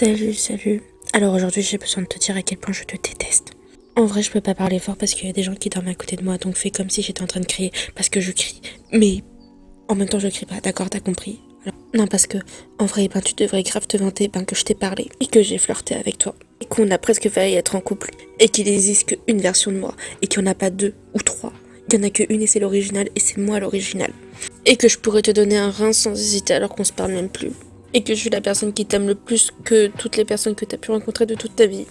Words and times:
Salut, 0.00 0.34
salut. 0.34 0.80
Alors 1.12 1.34
aujourd'hui, 1.34 1.60
j'ai 1.60 1.76
besoin 1.76 2.04
de 2.04 2.06
te 2.06 2.20
dire 2.20 2.36
à 2.36 2.42
quel 2.42 2.58
point 2.58 2.72
je 2.72 2.84
te 2.84 2.94
déteste. 2.94 3.50
En 3.96 4.06
vrai, 4.06 4.22
je 4.22 4.30
peux 4.30 4.40
pas 4.40 4.54
parler 4.54 4.78
fort 4.78 4.94
parce 4.94 5.12
qu'il 5.12 5.26
y 5.26 5.28
a 5.28 5.32
des 5.32 5.42
gens 5.42 5.56
qui 5.56 5.70
dorment 5.70 5.88
à 5.88 5.94
côté 5.96 6.14
de 6.14 6.22
moi, 6.22 6.38
donc 6.38 6.56
fais 6.56 6.70
comme 6.70 6.88
si 6.88 7.02
j'étais 7.02 7.20
en 7.20 7.26
train 7.26 7.40
de 7.40 7.46
crier 7.46 7.72
parce 7.96 8.08
que 8.08 8.20
je 8.20 8.30
crie. 8.30 8.62
Mais 8.92 9.24
en 9.88 9.96
même 9.96 10.08
temps, 10.08 10.20
je 10.20 10.28
crie 10.28 10.46
pas, 10.46 10.60
d'accord, 10.60 10.88
t'as 10.88 11.00
compris? 11.00 11.40
Non, 11.94 12.06
parce 12.06 12.28
que 12.28 12.38
en 12.78 12.86
vrai, 12.86 13.08
ben 13.12 13.20
tu 13.20 13.34
devrais 13.34 13.64
grave 13.64 13.88
te 13.88 13.96
vanter 13.96 14.28
ben, 14.28 14.44
que 14.44 14.54
je 14.54 14.62
t'ai 14.62 14.76
parlé 14.76 15.08
et 15.18 15.26
que 15.26 15.42
j'ai 15.42 15.58
flirté 15.58 15.96
avec 15.96 16.16
toi 16.16 16.36
et 16.60 16.66
qu'on 16.66 16.88
a 16.92 16.98
presque 16.98 17.28
failli 17.28 17.56
être 17.56 17.74
en 17.74 17.80
couple 17.80 18.12
et 18.38 18.48
qu'il 18.48 18.68
existe 18.68 19.16
qu'une 19.26 19.40
version 19.40 19.72
de 19.72 19.78
moi 19.78 19.96
et 20.22 20.28
qu'il 20.28 20.40
n'y 20.40 20.48
en 20.48 20.52
a 20.52 20.54
pas 20.54 20.70
deux 20.70 20.94
ou 21.12 21.22
trois. 21.22 21.52
Il 21.88 21.96
y 21.96 21.98
en 21.98 22.04
a 22.04 22.10
qu'une 22.10 22.40
et 22.40 22.46
c'est 22.46 22.60
l'original 22.60 23.08
et 23.16 23.20
c'est 23.20 23.38
moi 23.38 23.58
l'original. 23.58 24.12
Et 24.64 24.76
que 24.76 24.86
je 24.86 24.96
pourrais 24.96 25.22
te 25.22 25.32
donner 25.32 25.56
un 25.56 25.72
rein 25.72 25.92
sans 25.92 26.12
hésiter 26.12 26.54
alors 26.54 26.76
qu'on 26.76 26.84
se 26.84 26.92
parle 26.92 27.14
même 27.14 27.30
plus. 27.30 27.50
Et 27.94 28.02
que 28.02 28.14
je 28.14 28.20
suis 28.20 28.30
la 28.30 28.40
personne 28.40 28.72
qui 28.72 28.84
t'aime 28.84 29.06
le 29.06 29.14
plus 29.14 29.50
que 29.64 29.86
toutes 29.86 30.16
les 30.16 30.24
personnes 30.24 30.54
que 30.54 30.64
t'as 30.64 30.76
pu 30.76 30.90
rencontrer 30.90 31.26
de 31.26 31.34
toute 31.34 31.56
ta 31.56 31.66
vie. 31.66 31.86